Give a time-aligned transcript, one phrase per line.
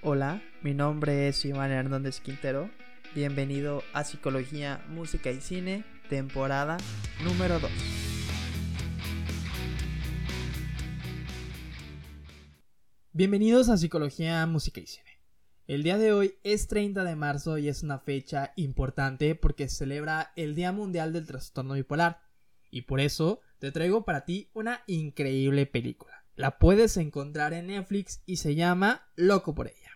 [0.00, 2.70] Hola, mi nombre es Iván Hernández Quintero.
[3.16, 6.76] Bienvenido a Psicología, Música y Cine, temporada
[7.24, 7.68] número 2.
[13.12, 15.20] Bienvenidos a Psicología, Música y Cine.
[15.66, 19.78] El día de hoy es 30 de marzo y es una fecha importante porque se
[19.78, 22.20] celebra el Día Mundial del Trastorno Bipolar.
[22.70, 26.24] Y por eso te traigo para ti una increíble película.
[26.36, 29.87] La puedes encontrar en Netflix y se llama Loco por ella.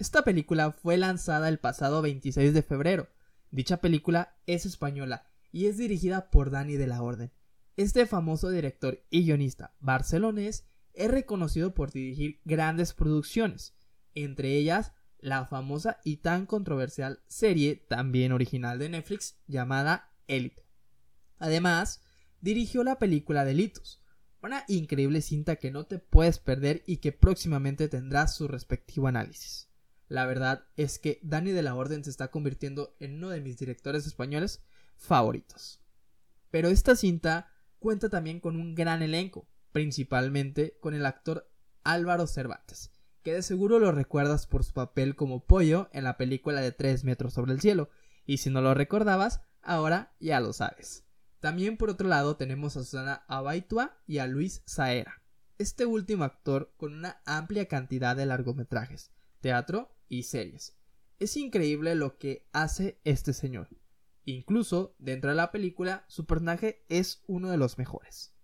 [0.00, 3.10] Esta película fue lanzada el pasado 26 de febrero.
[3.50, 7.32] Dicha película es española y es dirigida por Dani de la Orden.
[7.76, 10.64] Este famoso director y guionista barcelonés
[10.94, 13.74] es reconocido por dirigir grandes producciones,
[14.14, 20.64] entre ellas la famosa y tan controversial serie también original de Netflix llamada Elite.
[21.36, 22.00] Además,
[22.40, 24.02] dirigió la película Delitos,
[24.42, 29.69] una increíble cinta que no te puedes perder y que próximamente tendrá su respectivo análisis.
[30.10, 33.56] La verdad es que Dani de la Orden se está convirtiendo en uno de mis
[33.56, 34.60] directores españoles
[34.96, 35.80] favoritos.
[36.50, 37.48] Pero esta cinta
[37.78, 41.48] cuenta también con un gran elenco, principalmente con el actor
[41.84, 42.90] Álvaro Cervantes,
[43.22, 47.04] que de seguro lo recuerdas por su papel como pollo en la película de 3
[47.04, 47.88] metros sobre el cielo,
[48.26, 51.04] y si no lo recordabas, ahora ya lo sabes.
[51.38, 55.22] También por otro lado tenemos a Susana Abaitua y a Luis Saera,
[55.56, 60.76] este último actor con una amplia cantidad de largometrajes, teatro y series.
[61.18, 63.68] Es increíble lo que hace este señor.
[64.26, 68.34] Incluso dentro de la película su personaje es uno de los mejores.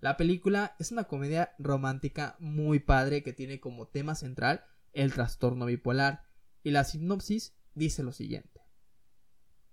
[0.00, 5.66] La película es una comedia romántica muy padre que tiene como tema central el trastorno
[5.66, 6.26] bipolar
[6.64, 8.62] y la sinopsis dice lo siguiente.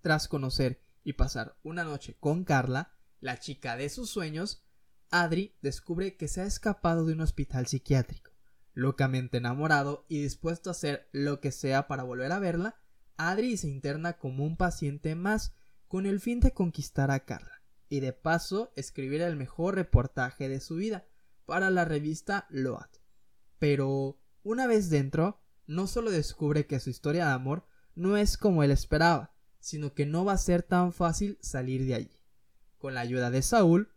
[0.02, 4.64] Tras conocer y pasar una noche con Carla, la chica de sus sueños,
[5.10, 8.29] Adri descubre que se ha escapado de un hospital psiquiátrico.
[8.80, 12.80] Locamente enamorado y dispuesto a hacer lo que sea para volver a verla,
[13.18, 15.54] Adri se interna como un paciente más
[15.90, 20.62] con el fin de conquistar a Carla y de paso escribir el mejor reportaje de
[20.62, 21.06] su vida
[21.46, 22.88] para la revista Load.
[23.58, 27.66] Pero una vez dentro, no solo descubre que su historia de amor
[27.96, 31.96] no es como él esperaba, sino que no va a ser tan fácil salir de
[31.96, 32.24] allí.
[32.78, 33.92] Con la ayuda de Saúl,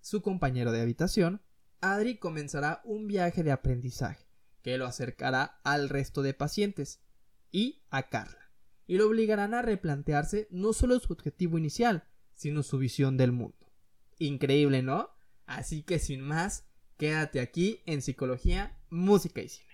[0.00, 1.40] su compañero de habitación,
[1.80, 4.23] Adri comenzará un viaje de aprendizaje
[4.64, 7.02] que lo acercará al resto de pacientes
[7.52, 8.50] y a Carla,
[8.86, 13.70] y lo obligarán a replantearse no solo su objetivo inicial, sino su visión del mundo.
[14.18, 15.10] Increíble, ¿no?
[15.44, 16.64] Así que sin más,
[16.96, 19.68] quédate aquí en Psicología, Música y Cine.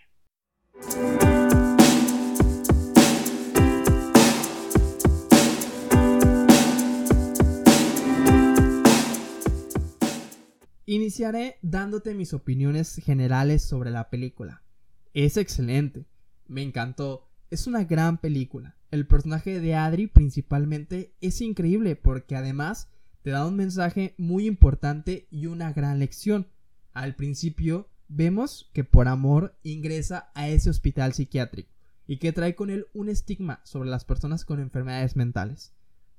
[10.85, 14.65] Iniciaré dándote mis opiniones generales sobre la película.
[15.13, 16.07] Es excelente,
[16.47, 18.77] me encantó, es una gran película.
[18.93, 22.89] El personaje de Adri principalmente es increíble porque además
[23.23, 26.47] te da un mensaje muy importante y una gran lección.
[26.93, 31.71] Al principio vemos que por amor ingresa a ese hospital psiquiátrico
[32.07, 35.73] y que trae con él un estigma sobre las personas con enfermedades mentales.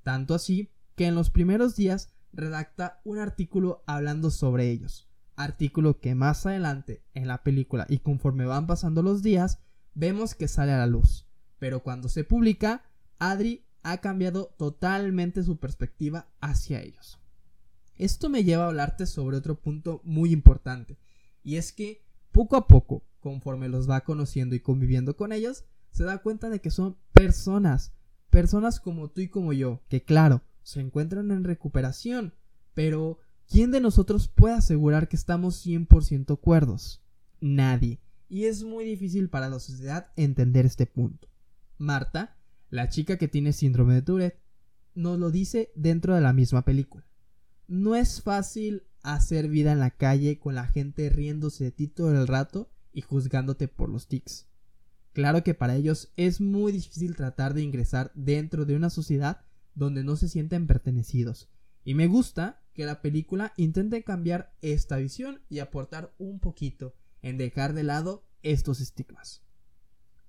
[0.04, 5.11] Tanto así que en los primeros días redacta un artículo hablando sobre ellos.
[5.36, 9.60] Artículo que más adelante en la película y conforme van pasando los días
[9.94, 11.26] vemos que sale a la luz
[11.62, 12.82] pero cuando se publica,
[13.20, 17.20] Adri ha cambiado totalmente su perspectiva hacia ellos.
[18.00, 20.98] Esto me lleva a hablarte sobre otro punto muy importante,
[21.44, 26.04] y es que poco a poco, conforme los va conociendo y conviviendo con ellos, se
[26.04, 27.94] da cuenta de que son personas,
[28.32, 32.34] personas como tú y como yo, que claro, se encuentran en recuperación,
[32.74, 33.20] pero
[33.52, 37.02] ¿quién de nosotros puede asegurar que estamos 100% cuerdos?
[37.42, 38.00] Nadie.
[38.30, 41.28] Y es muy difícil para la sociedad entender este punto.
[41.78, 42.38] Marta,
[42.70, 44.42] la chica que tiene síndrome de Tourette,
[44.96, 47.06] nos lo dice dentro de la misma película.
[47.68, 52.12] No es fácil hacer vida en la calle con la gente riéndose de ti todo
[52.12, 54.48] el rato y juzgándote por los tics.
[55.12, 59.42] Claro que para ellos es muy difícil tratar de ingresar dentro de una sociedad
[59.76, 61.50] donde no se sienten pertenecidos.
[61.84, 67.38] Y me gusta que la película intente cambiar esta visión y aportar un poquito en
[67.38, 69.44] dejar de lado estos estigmas.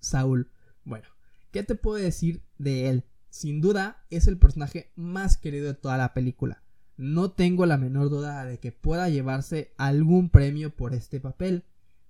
[0.00, 0.50] Saúl,
[0.84, 1.06] bueno,
[1.52, 3.04] ¿Qué te puedo decir de él?
[3.28, 6.62] Sin duda es el personaje más querido de toda la película.
[6.96, 11.64] No tengo la menor duda de que pueda llevarse algún premio por este papel.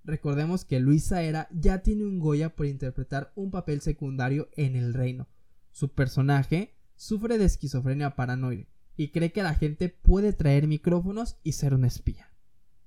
[0.05, 4.93] Recordemos que Luisa Era ya tiene un Goya por interpretar un papel secundario en El
[4.93, 5.27] Reino.
[5.71, 11.53] Su personaje sufre de esquizofrenia paranoide y cree que la gente puede traer micrófonos y
[11.53, 12.31] ser un espía.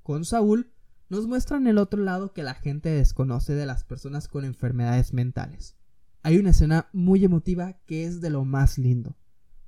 [0.03, 0.73] Con Saúl
[1.09, 5.77] nos muestran el otro lado que la gente desconoce de las personas con enfermedades mentales.
[6.23, 9.17] Hay una escena muy emotiva que es de lo más lindo.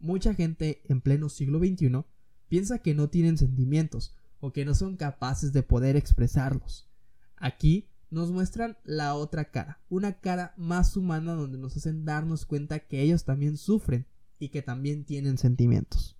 [0.00, 2.04] Mucha gente en pleno siglo XXI
[2.48, 6.88] piensa que no tienen sentimientos o que no son capaces de poder expresarlos.
[7.36, 12.80] Aquí nos muestran la otra cara, una cara más humana donde nos hacen darnos cuenta
[12.80, 14.06] que ellos también sufren
[14.38, 16.17] y que también tienen sentimientos.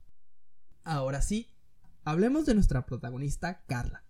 [0.89, 1.49] Ahora sí,
[2.05, 4.05] hablemos de nuestra protagonista Carla.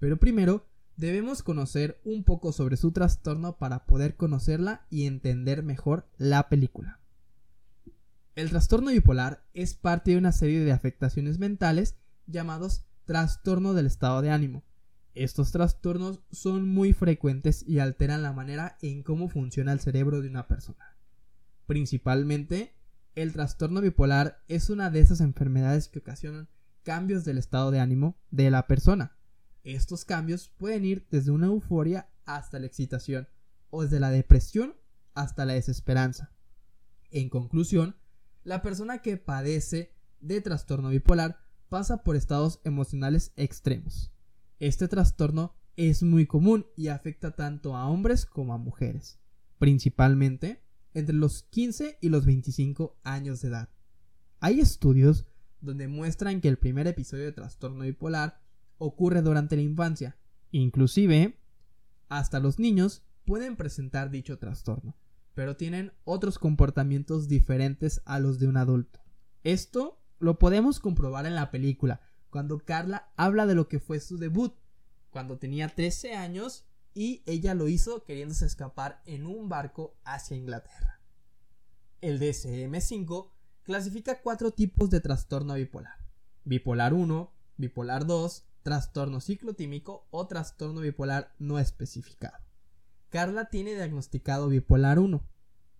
[0.00, 0.66] Pero primero
[0.96, 6.98] debemos conocer un poco sobre su trastorno para poder conocerla y entender mejor la película.
[8.34, 11.94] El trastorno bipolar es parte de una serie de afectaciones mentales
[12.26, 14.64] llamados trastorno del estado de ánimo.
[15.14, 20.30] Estos trastornos son muy frecuentes y alteran la manera en cómo funciona el cerebro de
[20.30, 20.96] una persona.
[21.66, 22.73] Principalmente,
[23.14, 26.48] el trastorno bipolar es una de esas enfermedades que ocasionan
[26.82, 29.16] cambios del estado de ánimo de la persona.
[29.62, 33.28] Estos cambios pueden ir desde una euforia hasta la excitación
[33.70, 34.74] o desde la depresión
[35.14, 36.32] hasta la desesperanza.
[37.10, 37.96] En conclusión,
[38.42, 41.38] la persona que padece de trastorno bipolar
[41.68, 44.12] pasa por estados emocionales extremos.
[44.58, 49.18] Este trastorno es muy común y afecta tanto a hombres como a mujeres,
[49.58, 50.63] principalmente
[50.94, 53.68] entre los 15 y los 25 años de edad.
[54.40, 55.26] Hay estudios
[55.60, 58.40] donde muestran que el primer episodio de trastorno bipolar
[58.78, 60.16] ocurre durante la infancia,
[60.50, 61.38] inclusive
[62.08, 64.96] hasta los niños pueden presentar dicho trastorno
[65.34, 69.00] pero tienen otros comportamientos diferentes a los de un adulto.
[69.42, 72.00] Esto lo podemos comprobar en la película,
[72.30, 74.54] cuando Carla habla de lo que fue su debut,
[75.10, 76.64] cuando tenía 13 años
[76.94, 81.00] y ella lo hizo queriéndose escapar en un barco hacia Inglaterra.
[82.00, 83.30] El DSM-5
[83.64, 85.98] clasifica cuatro tipos de trastorno bipolar.
[86.44, 92.38] Bipolar 1, bipolar 2, trastorno ciclotímico o trastorno bipolar no especificado.
[93.08, 95.22] Carla tiene diagnosticado bipolar 1.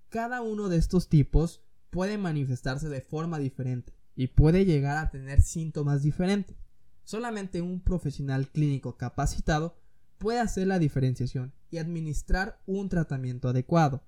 [0.08, 5.42] Cada uno de estos tipos puede manifestarse de forma diferente y puede llegar a tener
[5.42, 6.56] síntomas diferentes.
[7.04, 9.76] Solamente un profesional clínico capacitado
[10.18, 14.02] puede hacer la diferenciación y administrar un tratamiento adecuado.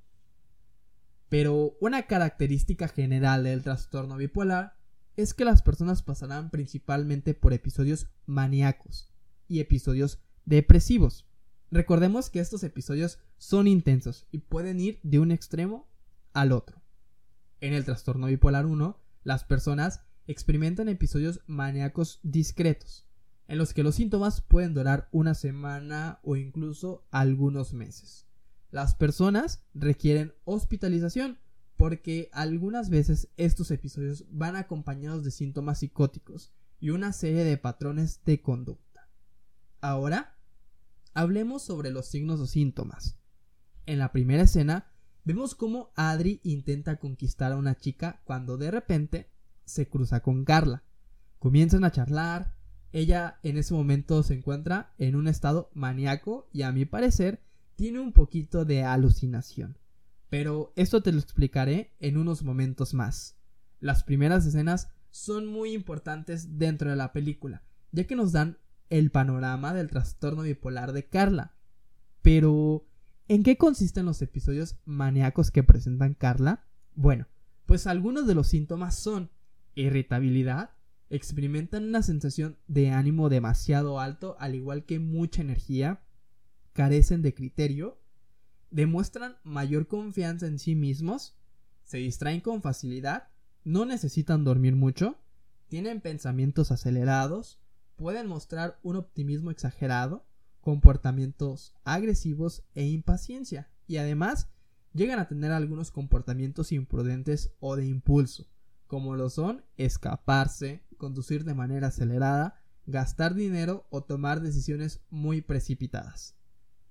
[1.28, 4.76] Pero una característica general del trastorno bipolar
[5.16, 9.12] es que las personas pasarán principalmente por episodios maníacos
[9.48, 11.26] y episodios depresivos.
[11.70, 15.88] Recordemos que estos episodios son intensos y pueden ir de un extremo
[16.32, 16.80] al otro.
[17.60, 23.06] En el trastorno bipolar 1, las personas experimentan episodios maníacos discretos,
[23.48, 28.26] en los que los síntomas pueden durar una semana o incluso algunos meses.
[28.70, 31.38] Las personas requieren hospitalización
[31.76, 38.24] porque algunas veces estos episodios van acompañados de síntomas psicóticos y una serie de patrones
[38.24, 39.08] de conducta.
[39.80, 40.36] Ahora,
[41.16, 43.18] Hablemos sobre los signos o síntomas.
[43.86, 44.92] En la primera escena
[45.24, 49.30] vemos cómo Adri intenta conquistar a una chica cuando de repente
[49.64, 50.82] se cruza con Carla.
[51.38, 52.55] Comienzan a charlar,
[52.92, 57.42] ella en ese momento se encuentra en un estado maníaco y a mi parecer
[57.76, 59.78] tiene un poquito de alucinación.
[60.28, 63.36] Pero esto te lo explicaré en unos momentos más.
[63.80, 67.62] Las primeras escenas son muy importantes dentro de la película,
[67.92, 68.58] ya que nos dan
[68.90, 71.54] el panorama del trastorno bipolar de Carla.
[72.22, 72.86] Pero,
[73.28, 76.64] ¿en qué consisten los episodios maníacos que presentan Carla?
[76.94, 77.26] Bueno,
[77.66, 79.30] pues algunos de los síntomas son
[79.74, 80.70] irritabilidad,
[81.10, 86.02] experimentan una sensación de ánimo demasiado alto, al igual que mucha energía,
[86.72, 87.98] carecen de criterio,
[88.70, 91.36] demuestran mayor confianza en sí mismos,
[91.84, 93.28] se distraen con facilidad,
[93.64, 95.18] no necesitan dormir mucho,
[95.68, 97.60] tienen pensamientos acelerados,
[97.96, 100.26] pueden mostrar un optimismo exagerado,
[100.60, 104.48] comportamientos agresivos e impaciencia, y además
[104.92, 108.48] llegan a tener algunos comportamientos imprudentes o de impulso,
[108.86, 116.36] como lo son escaparse, conducir de manera acelerada, gastar dinero o tomar decisiones muy precipitadas.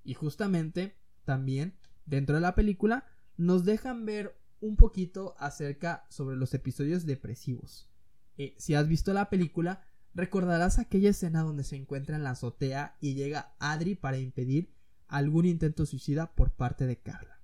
[0.04, 3.06] Y justamente también dentro de la película
[3.38, 7.90] nos dejan ver un poquito acerca sobre los episodios depresivos.
[8.38, 9.82] Eh, si has visto la película,
[10.16, 14.74] Recordarás aquella escena donde se encuentra en la azotea y llega Adri para impedir
[15.10, 17.42] algún intento suicida por parte de Carla.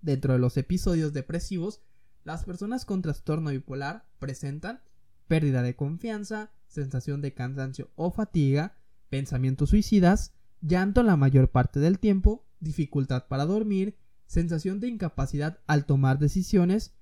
[0.00, 1.82] Dentro de los episodios depresivos,
[2.22, 4.80] las personas con trastorno bipolar presentan
[5.30, 8.74] pérdida de confianza, sensación de cansancio o fatiga,
[9.10, 13.96] pensamientos suicidas, llanto la mayor parte del tiempo, dificultad para dormir,
[14.26, 16.96] sensación de incapacidad al tomar decisiones,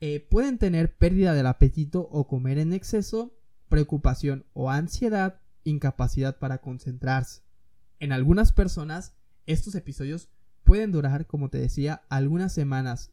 [0.00, 3.36] eh, pueden tener pérdida del apetito o comer en exceso,
[3.68, 7.42] preocupación o ansiedad, incapacidad para concentrarse.
[7.98, 10.28] En algunas personas, estos episodios
[10.62, 13.10] pueden durar, como te decía, algunas semanas,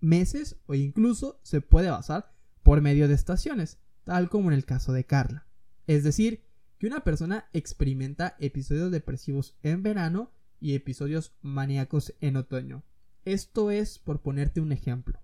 [0.00, 2.32] meses o incluso se puede basar
[2.64, 5.46] por medio de estaciones, tal como en el caso de Carla.
[5.86, 6.42] Es decir,
[6.78, 12.84] que una persona experimenta episodios depresivos en verano y episodios maníacos en otoño.
[13.26, 15.20] Esto es por ponerte un ejemplo.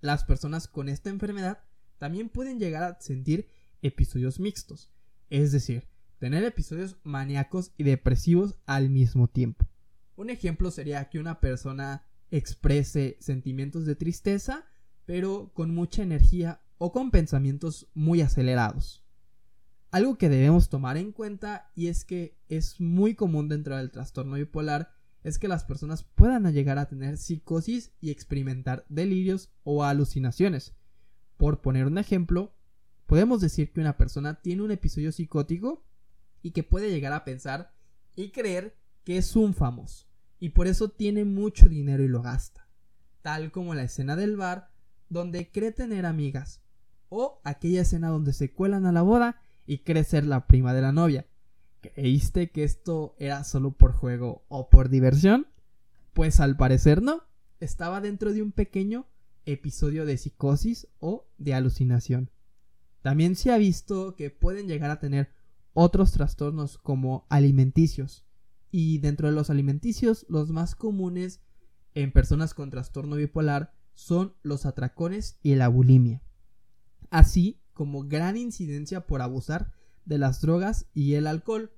[0.00, 1.64] Las personas con esta enfermedad
[1.98, 3.50] también pueden llegar a sentir
[3.82, 4.90] episodios mixtos,
[5.28, 5.86] es decir,
[6.18, 9.68] tener episodios maníacos y depresivos al mismo tiempo.
[10.14, 14.64] Un ejemplo sería que una persona exprese sentimientos de tristeza,
[15.04, 19.04] pero con mucha energía o con pensamientos muy acelerados.
[19.90, 24.36] Algo que debemos tomar en cuenta y es que es muy común dentro del trastorno
[24.36, 24.90] bipolar
[25.22, 30.74] es que las personas puedan llegar a tener psicosis y experimentar delirios o alucinaciones.
[31.36, 32.54] Por poner un ejemplo,
[33.06, 35.84] podemos decir que una persona tiene un episodio psicótico
[36.42, 37.74] y que puede llegar a pensar
[38.14, 40.06] y creer que es un famoso
[40.38, 42.68] y por eso tiene mucho dinero y lo gasta,
[43.22, 44.70] tal como la escena del bar
[45.08, 46.62] donde cree tener amigas
[47.08, 50.82] o aquella escena donde se cuelan a la boda y cree ser la prima de
[50.82, 51.26] la novia.
[51.80, 55.46] ¿Creíste que esto era solo por juego o por diversión?
[56.12, 57.22] Pues al parecer no,
[57.60, 59.06] estaba dentro de un pequeño
[59.44, 62.30] episodio de psicosis o de alucinación.
[63.02, 65.30] También se ha visto que pueden llegar a tener
[65.74, 68.24] otros trastornos como alimenticios.
[68.70, 71.40] Y dentro de los alimenticios, los más comunes
[71.94, 76.22] en personas con trastorno bipolar son los atracones y la bulimia.
[77.10, 79.72] Así como gran incidencia por abusar
[80.04, 81.72] de las drogas y el alcohol.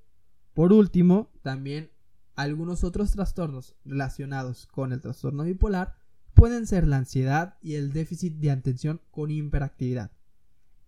[0.53, 1.91] Por último, también
[2.35, 5.95] algunos otros trastornos relacionados con el trastorno bipolar
[6.33, 10.11] pueden ser la ansiedad y el déficit de atención con hiperactividad.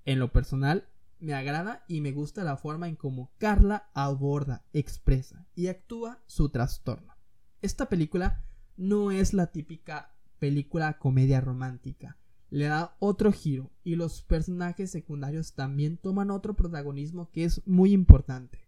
[0.06, 0.88] En lo personal,
[1.20, 6.50] me agrada y me gusta la forma en cómo Carla aborda, expresa y actúa su
[6.50, 7.14] trastorno.
[7.62, 8.44] Esta película
[8.78, 12.18] no es la típica película comedia romántica,
[12.52, 17.94] le da otro giro y los personajes secundarios también toman otro protagonismo que es muy
[17.94, 18.68] importante.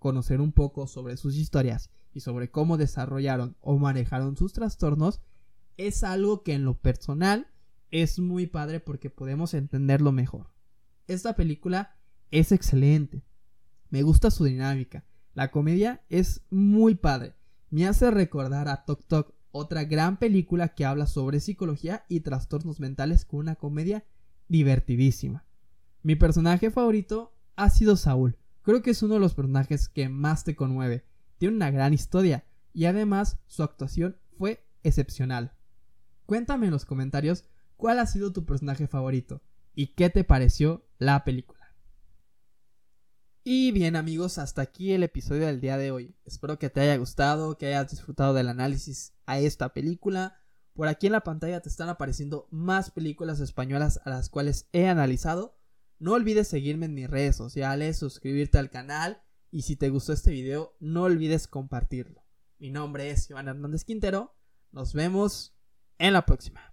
[0.00, 5.22] Conocer un poco sobre sus historias y sobre cómo desarrollaron o manejaron sus trastornos
[5.76, 7.46] es algo que en lo personal
[7.92, 10.48] es muy padre porque podemos entenderlo mejor.
[11.06, 11.96] Esta película
[12.32, 13.24] es excelente.
[13.88, 15.04] Me gusta su dinámica.
[15.32, 17.36] La comedia es muy padre.
[17.70, 22.80] Me hace recordar a Tok Tok otra gran película que habla sobre psicología y trastornos
[22.80, 24.04] mentales con una comedia
[24.48, 25.44] divertidísima.
[26.02, 28.36] Mi personaje favorito ha sido Saúl.
[28.62, 31.04] Creo que es uno de los personajes que más te conmueve.
[31.38, 35.52] Tiene una gran historia y además su actuación fue excepcional.
[36.26, 37.44] Cuéntame en los comentarios
[37.76, 39.42] cuál ha sido tu personaje favorito
[39.74, 41.61] y qué te pareció la película.
[43.44, 46.14] Y bien amigos, hasta aquí el episodio del día de hoy.
[46.24, 50.38] Espero que te haya gustado, que hayas disfrutado del análisis a esta película.
[50.74, 54.86] Por aquí en la pantalla te están apareciendo más películas españolas a las cuales he
[54.86, 55.58] analizado.
[55.98, 60.30] No olvides seguirme en mis redes sociales, suscribirte al canal y si te gustó este
[60.30, 62.24] video no olvides compartirlo.
[62.58, 64.36] Mi nombre es Iván Hernández Quintero.
[64.70, 65.52] Nos vemos
[65.98, 66.71] en la próxima.